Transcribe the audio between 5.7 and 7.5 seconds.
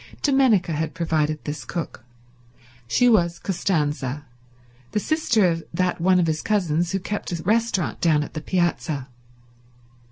that one of his cousins who kept a